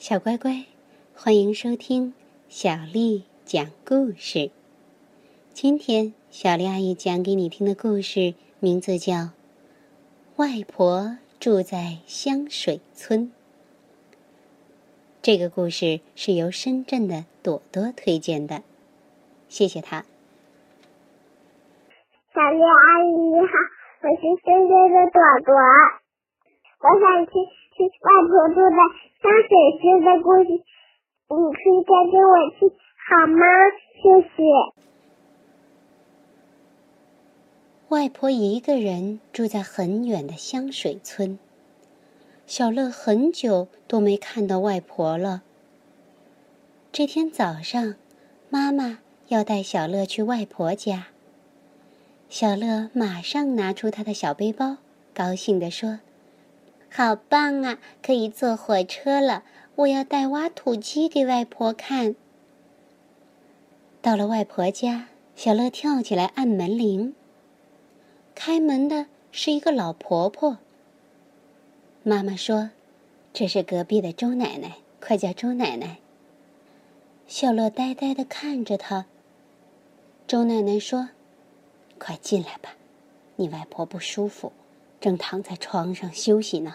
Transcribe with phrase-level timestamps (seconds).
[0.00, 0.64] 小乖乖，
[1.14, 2.14] 欢迎收听
[2.48, 4.50] 小丽讲故事。
[5.52, 9.12] 今天小丽阿姨讲给你听的故事名字叫
[10.36, 13.26] 《外婆住在香水村》。
[15.20, 18.62] 这个故事是由深圳的朵朵推荐的，
[19.50, 20.06] 谢谢她。
[22.32, 23.52] 小丽阿姨你好，
[24.00, 25.52] 我是深圳的朵朵，
[26.82, 27.32] 我想听
[27.76, 28.80] 听外婆住在
[29.20, 30.48] 香水村的故事，
[31.28, 33.44] 你可以讲给我听好吗？
[34.00, 34.02] 谢
[34.34, 34.40] 谢。
[37.90, 41.38] 外婆一个人住在很远的香水村。
[42.46, 45.42] 小乐很久都没看到外婆了。
[46.90, 47.96] 这天早上，
[48.48, 51.08] 妈妈要带小乐去外婆家。
[52.30, 54.78] 小乐马上拿出他的小背包，
[55.12, 56.00] 高兴地说
[56.92, 59.44] ：“好棒啊，可以坐火车了！
[59.76, 62.16] 我要带挖土机给外婆看。”
[64.02, 65.06] 到了外婆家，
[65.36, 67.14] 小乐跳起来按门铃。
[68.34, 70.58] 开门的是一个老婆婆。
[72.02, 72.70] 妈妈说
[73.32, 75.98] ：“这是隔壁的周奶奶，快叫周奶奶。”
[77.28, 79.06] 小乐呆呆的看着她。
[80.26, 81.10] 周奶奶说
[81.98, 82.74] ：“快进来吧，
[83.36, 84.52] 你外婆不舒服，
[85.00, 86.74] 正躺在床上休息呢。”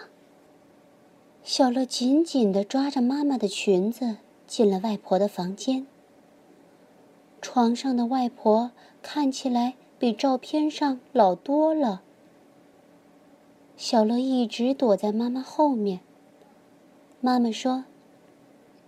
[1.42, 5.86] 小乐紧紧的抓着妈妈的裙子，进了外婆的房间。
[7.40, 12.02] 床上的外婆看起来比照片上老多了。
[13.76, 16.00] 小乐一直躲在妈妈后面。
[17.20, 17.84] 妈妈说：“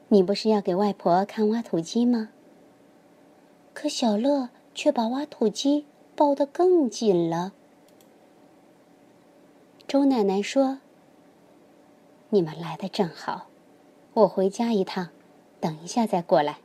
[0.08, 2.30] 你不是要给外婆看挖土机吗？”
[3.72, 5.84] 可小乐却把挖土机
[6.16, 7.52] 抱得更紧了。
[9.88, 10.80] 周奶奶说
[12.28, 13.46] ：“你们来的正好，
[14.12, 15.08] 我回家一趟，
[15.60, 16.58] 等一下再过来。”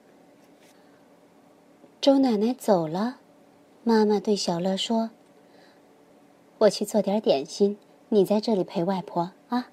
[2.02, 3.20] 周奶奶走了，
[3.86, 5.12] 妈妈对小乐说
[6.60, 7.78] ：“我去做点点心。”
[8.14, 9.70] 你在这里陪外婆啊！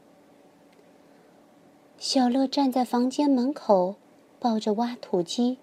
[1.98, 3.96] 小乐站在房间门口，
[4.38, 5.58] 抱着挖土机，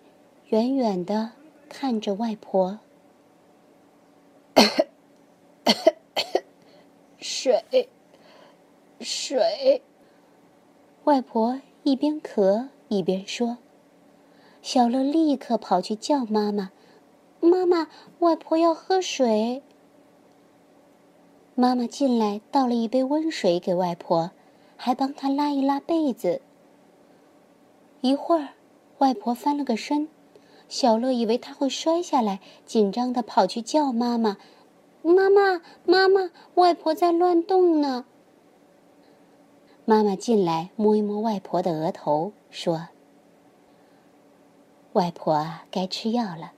[0.50, 1.32] 远远的
[1.70, 2.80] 看着外婆。
[7.48, 7.88] 水，
[9.00, 9.82] 水。
[11.06, 13.58] 外婆一边咳一边说。
[14.62, 16.72] 小乐立刻跑去叫妈妈
[17.40, 17.88] ：“妈妈，
[18.20, 19.64] 外婆要喝水。”
[21.56, 24.32] 妈妈进来，倒了一杯温水给外婆，
[24.76, 26.42] 还帮她拉一拉被子。
[28.02, 28.50] 一会儿，
[28.98, 30.10] 外婆翻了个身，
[30.68, 34.36] 小乐以为她会摔下来，紧张的跑去叫妈妈
[35.08, 38.06] ：“妈妈，妈妈，外婆在乱动呢。”
[39.86, 42.90] 妈妈进来，摸一摸外婆的额头，说
[44.94, 46.52] ：“外婆啊该吃药了，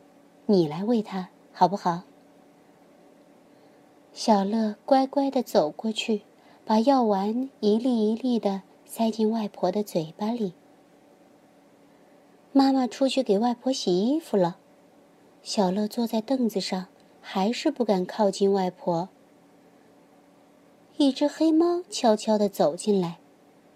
[0.47, 2.03] 你来喂她好不好？”
[4.11, 6.23] 小乐乖乖的走过去，
[6.66, 10.53] 把药丸一粒一粒的塞进外婆的嘴巴里。
[12.51, 14.57] 妈妈出去给外婆洗衣服了，
[15.43, 16.87] 小乐坐在凳子上，
[17.31, 19.07] 还是不敢靠近外婆。
[20.97, 23.19] 一只黑猫悄悄的走进来，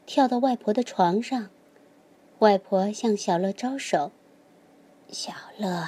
[0.07, 1.49] 跳到外婆的床上，
[2.39, 4.11] 外婆向小乐招手
[5.13, 5.87] ：“小乐，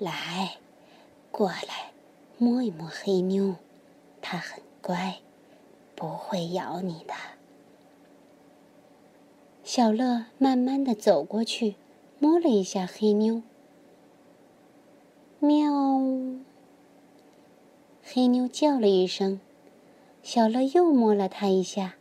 [0.00, 0.56] 来，
[1.30, 1.92] 过来。”
[2.38, 3.54] 摸一摸黑妞，
[4.20, 5.20] 它很乖，
[5.94, 7.14] 不会咬你的。
[9.62, 11.76] 小乐慢慢的走过去，
[12.18, 13.42] 摸了一下黑妞。
[15.38, 15.68] 喵！
[18.10, 19.38] 黑妞叫了一声，
[20.22, 21.96] 小乐又摸了它一下。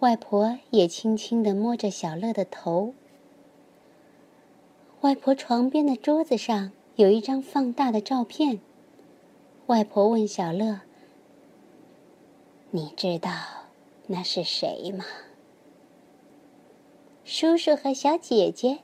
[0.00, 2.92] 外婆也轻轻的摸着小乐的头。
[5.00, 8.60] 外婆床边的桌子上有一张放大的照片。
[9.68, 10.80] 外婆问小乐
[12.70, 13.30] ：“你知道
[14.08, 15.06] 那是谁吗？”
[17.24, 18.80] 叔叔和小姐姐，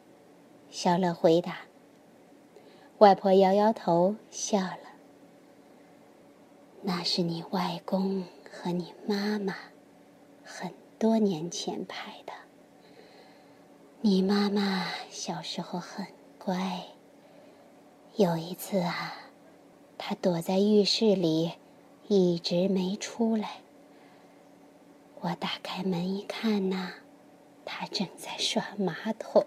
[0.70, 1.66] 小乐回答。
[2.96, 4.78] 外婆摇摇头，笑了
[6.88, 9.56] ：“那是你外公和你妈妈，
[10.44, 12.32] 很多年前拍的。
[14.02, 16.06] 你妈妈小时候很
[16.38, 16.84] 乖，
[18.14, 19.14] 有一次啊。”
[19.98, 21.54] 他躲在浴室里，
[22.06, 23.62] 一直没出来。
[25.22, 26.92] 我打开门一看呐，
[27.64, 29.44] 他正在刷马桶。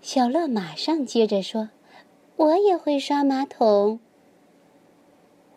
[0.00, 1.68] 小乐马上接着说
[2.36, 4.00] ：“我也会刷马桶。”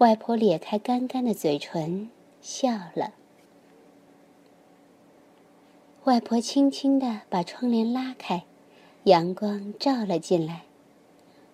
[0.02, 2.10] 外婆咧开干干的嘴唇，
[2.42, 3.14] 笑了。
[6.06, 8.46] 外婆轻轻地把窗帘拉开，
[9.04, 10.64] 阳光照了进来。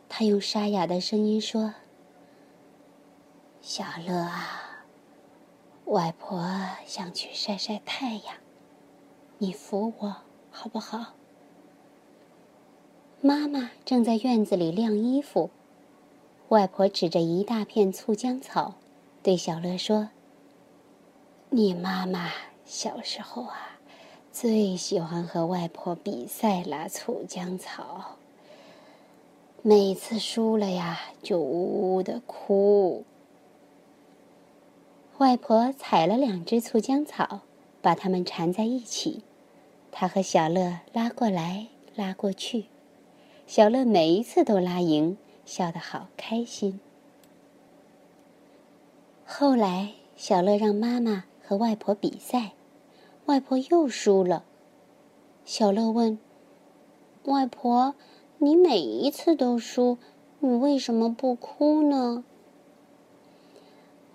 [0.07, 1.73] 她用沙哑的声音说
[3.59, 4.85] ：“小乐啊，
[5.83, 6.49] 外婆
[6.85, 8.37] 想去晒晒太阳，
[9.39, 10.15] 你扶我
[10.51, 11.15] 好不好？”
[13.19, 15.49] 妈妈正在院子里晾衣服，
[16.49, 18.75] 外婆指着一大片醋浆草，
[19.21, 20.09] 对小乐说
[21.49, 22.31] ：“你妈妈
[22.65, 23.73] 小时候啊。”
[24.31, 28.17] 最喜欢和外婆比赛拉醋浆草，
[29.63, 33.03] 每次输了呀，就呜呜的哭。
[35.17, 37.39] 外婆采了两只醋浆草，
[37.81, 39.23] 把它们缠在一起，
[39.91, 42.65] 她和小乐拉过来拉过去，
[43.47, 45.17] 小乐每一次都拉赢，
[45.47, 46.79] 笑得好开心。
[49.25, 52.51] 后来，小乐让妈妈和外婆比赛。
[53.25, 54.43] 外婆又输了。
[55.43, 56.17] 小乐问
[57.23, 57.95] ：“外婆，
[58.37, 59.97] 你每一次都输，
[60.39, 62.23] 你为什么不哭呢？”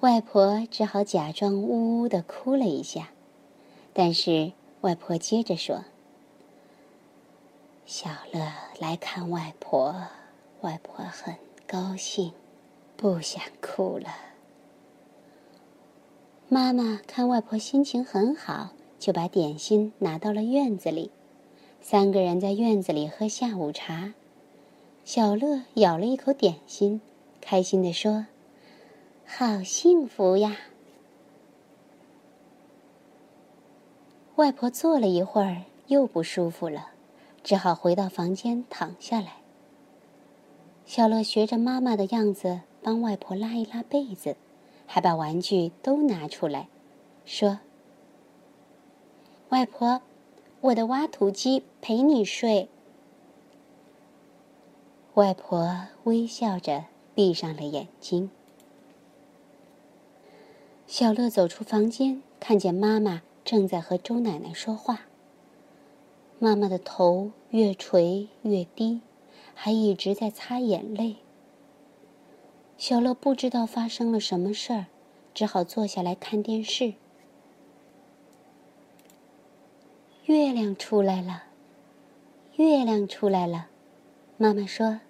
[0.01, 3.11] 外婆只好假装呜呜的哭了一下，
[3.93, 5.85] 但是外婆接着说
[7.85, 9.95] ：“小乐来看外婆，
[10.63, 11.37] 外婆很
[11.67, 12.33] 高兴，
[12.97, 14.09] 不想哭了。”
[16.49, 18.71] 妈妈看外婆心情很好。
[19.03, 21.11] 就把点心拿到了院子里，
[21.81, 24.15] 三个人在院子里喝下午茶。
[25.05, 27.01] 小乐咬了一口点心，
[27.41, 28.29] 开心地说
[29.27, 30.57] ：“好幸福呀！”
[34.39, 36.91] 外婆坐了一会儿，又不舒服了，
[37.43, 39.42] 只好回到房间躺下来。
[40.85, 44.37] 小乐学着妈妈的样子帮外婆拉一拉被子，
[44.87, 46.69] 还把玩具都拿出来，
[47.25, 47.61] 说。
[49.49, 50.03] 外婆，
[50.61, 52.69] 我的挖土机陪你睡。
[55.15, 58.31] 外婆微笑着闭上了眼睛。
[60.87, 65.03] 小乐走出房间，看见妈妈正在和周奶奶说话。
[66.39, 69.01] 妈妈的头越垂越低，
[69.55, 71.17] 还一直在擦眼泪。
[72.77, 74.87] 小乐不知道发生了什么事儿，
[75.35, 76.95] 只好坐下来看电视。
[80.27, 81.45] 月亮出来了，
[82.57, 83.69] 月亮出来了。
[84.37, 85.01] 妈妈说：“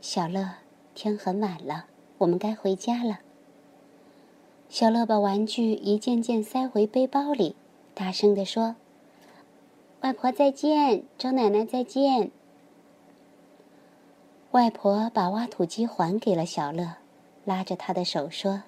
[0.00, 0.56] 小乐，
[0.94, 1.86] 天很晚了，
[2.18, 3.20] 我们该回家了。”
[4.68, 7.56] 小乐把玩具一件件塞回背包里，
[7.94, 8.76] 大声地说
[10.02, 12.30] ：“外婆再见，周奶奶再见。”
[14.56, 16.94] 外婆把挖土机还给了小乐，
[17.44, 18.62] 拉着他的手说：“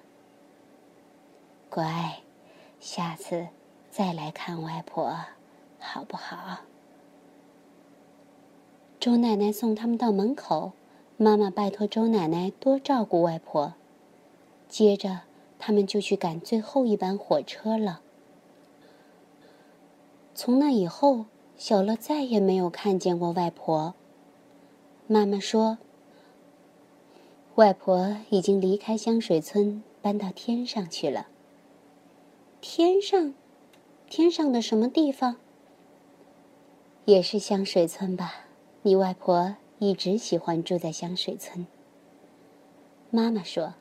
[1.67, 2.19] 乖，
[2.79, 3.47] 下次。”
[3.89, 5.11] 再来看外婆，
[5.79, 6.59] 好不好？
[8.99, 10.73] 周奶奶送他们到门口，
[11.17, 13.73] 妈妈拜托周奶奶多照顾外婆。
[14.67, 15.21] 接着，
[15.57, 18.01] 他们就去赶最后一班火车了。
[20.35, 21.25] 从那以后，
[21.57, 23.95] 小乐再也没有看见过外婆。
[25.11, 25.79] 妈妈说
[27.55, 31.29] ：“外婆已经离开香水村，搬到天上去了。”
[32.61, 33.33] 天上。
[34.07, 35.37] 天上的什么地方？
[37.05, 38.45] 也是香水村吧？
[38.83, 41.65] 你外婆一直喜欢住在香水村。
[43.09, 43.73] 妈妈说。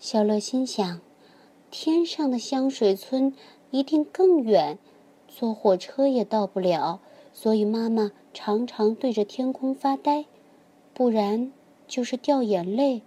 [0.00, 1.00] 小乐心想，
[1.70, 3.32] 天上的香水村
[3.70, 4.80] 一定更远，
[5.28, 7.00] 坐火车也到不了，
[7.34, 10.24] 所以妈妈常常对着天空发呆，
[10.94, 11.52] 不然
[11.86, 13.02] 就是掉眼泪。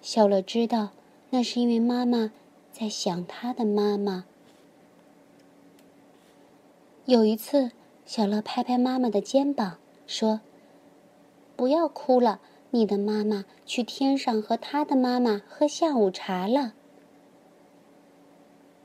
[0.00, 0.90] 小乐知道，
[1.30, 2.30] 那是因为妈妈。
[2.70, 4.24] 在想他的妈妈。
[7.06, 7.72] 有一次，
[8.06, 10.40] 小乐拍拍妈妈的肩膀，说
[11.56, 16.74] ：“不要哭了，你的妈妈去天上和她的妈妈喝下午茶了。”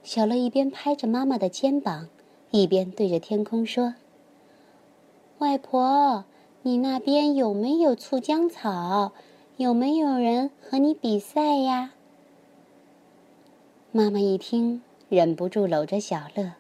[0.02, 2.10] 小乐一边拍着妈妈的肩膀，
[2.56, 3.96] 一边对着天空说
[5.40, 6.24] ：“外婆，
[6.62, 9.12] 你那边有没有醋浆草？
[9.58, 11.94] 有没有人和你比赛呀？”
[13.92, 16.52] 妈妈一听，忍不住搂着小乐，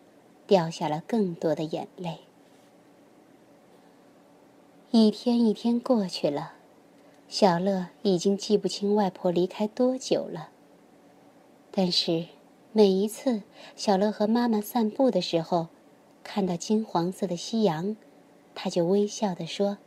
[0.48, 2.22] 掉下了更多的眼泪。
[4.90, 6.54] 一天一天过去了，
[7.28, 10.50] 小乐已经记不清外婆离开多久了。
[11.70, 12.26] 但是，
[12.72, 13.44] 每一次
[13.76, 15.68] 小乐和妈妈散步的时候，
[16.24, 17.96] 看到金黄色的夕阳，
[18.56, 19.78] 他就微笑地说：“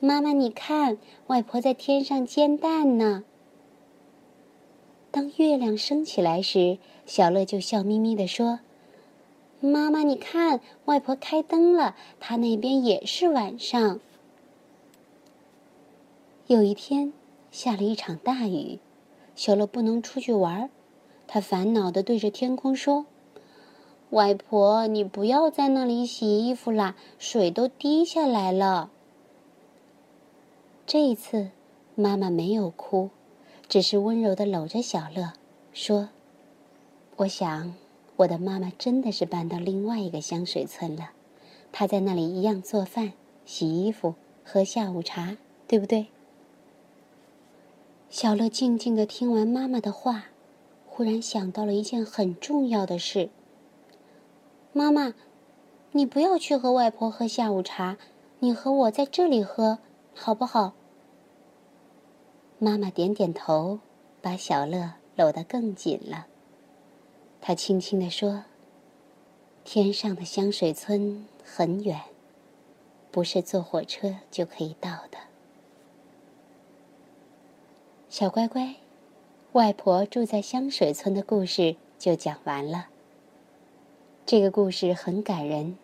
[0.00, 0.98] 妈妈，你看，
[1.28, 3.24] 外婆在天上煎蛋呢。”
[5.10, 8.60] 当月亮升起来时，小乐就笑眯眯地说
[9.60, 14.00] ：“妈妈，你看，外婆开灯了，她那边也是晚上。”
[16.48, 17.14] 有一天，
[17.50, 18.78] 下了一场大雨，
[19.34, 20.68] 小乐不能出去玩，
[21.26, 23.06] 他烦恼地对着天空说
[24.16, 28.90] ：“外婆，你不要在那里洗衣服啦，水都滴下来了。”
[30.86, 31.50] 这一次，
[31.94, 33.10] 妈妈没有哭，
[33.68, 35.34] 只是温柔地搂着小乐，
[35.74, 36.08] 说
[37.16, 37.74] ：“我想，
[38.16, 41.10] 我的妈妈真的是搬到另外一个香水村了，
[41.70, 43.12] 她在那里一样做饭、
[43.44, 45.36] 洗衣服、喝下午茶，
[45.68, 46.06] 对不对？”
[48.08, 50.28] 小乐静静的听完妈妈的话，
[50.86, 53.28] 忽然想到了一件很重要的事。
[54.76, 55.14] 妈妈，
[55.92, 57.96] 你不要去和外婆喝下午茶，
[58.40, 59.78] 你和我在这里喝，
[60.14, 60.74] 好不好？
[62.58, 63.80] 妈妈点点头，
[64.20, 66.26] 把小乐搂得更紧了。
[67.40, 68.44] 她轻轻地说
[69.64, 71.98] ：“天上的香水村很远，
[73.10, 75.16] 不是坐火车就可以到的。”
[78.10, 78.74] 小乖乖，
[79.52, 82.88] 外婆住在香水村的故事就讲完了。
[84.26, 85.78] 这个故事很感人，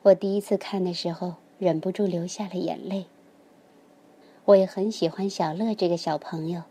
[0.00, 3.04] 我第一次看的时候忍不住流下了眼泪。
[4.46, 6.62] 我也很喜欢小乐这个小朋友，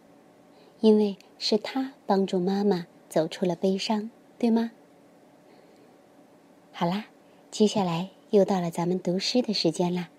[0.79, 4.09] 因为是他帮助妈妈走出了悲伤，
[4.39, 4.71] 对吗？
[6.71, 7.05] 好啦，
[7.51, 10.09] 接下来又到了咱们读诗的时间啦。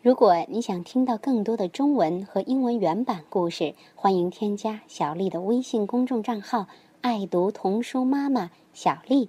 [0.00, 6.68] 如果你想听到更多的中文和英文原版故事，欢迎添加小丽的微信公众账号
[7.02, 9.28] “爱读童书妈妈小丽”。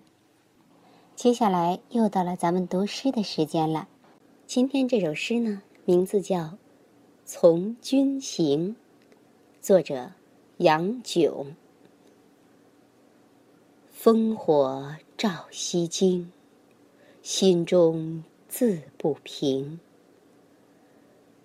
[1.15, 3.87] 接下来又到了咱们读诗的时间了。
[4.47, 6.39] 今天这首诗呢，名字叫
[7.23, 8.69] 《从军行》，
[9.61, 10.11] 作者
[10.57, 11.55] 杨炯。
[13.97, 16.29] 烽火照西京，
[17.21, 19.79] 心中自不平。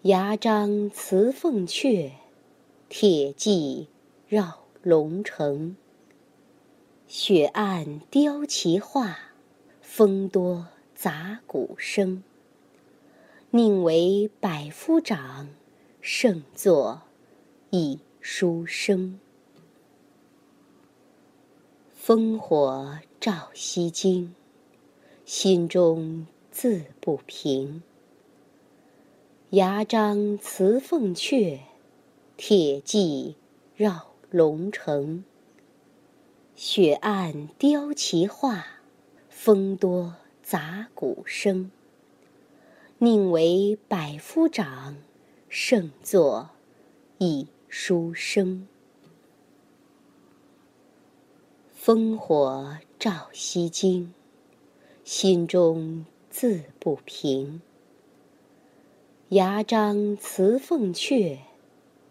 [0.02, 2.10] 牙璋辞凤阙，
[2.88, 3.86] 铁骑
[4.26, 5.76] 绕龙城。
[7.06, 9.18] 雪暗雕旗画，
[9.90, 12.22] 风多杂鼓声。
[13.50, 15.48] 宁为百夫长，
[16.02, 17.00] 胜作
[17.70, 19.18] 一书生。
[22.00, 24.34] 烽火照西京，
[25.24, 27.82] 心中自不平。
[29.50, 31.60] 牙璋辞凤阙，
[32.36, 33.36] 铁骑
[33.74, 35.24] 绕龙城。
[36.54, 38.66] 雪暗雕旗画，
[39.40, 41.70] 风多杂鼓声。
[42.98, 44.96] 宁为百夫长，
[45.48, 46.50] 胜作
[47.18, 48.66] 一书生。
[51.80, 54.12] 烽火照西京，
[55.04, 57.62] 心中自不平。
[59.28, 61.38] 牙璋辞凤阙，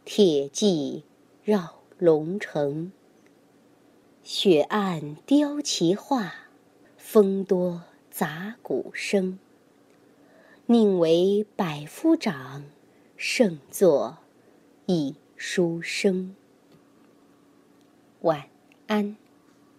[0.06, 1.04] 铁骑
[1.44, 2.94] 绕龙城。
[4.24, 6.34] 雪暗雕旗画，
[7.10, 9.40] 风多杂鼓声。
[10.66, 12.66] 宁为百夫长，
[13.16, 14.18] 胜作
[14.88, 16.36] 一书生。
[18.24, 18.50] 晚
[18.88, 19.16] 安。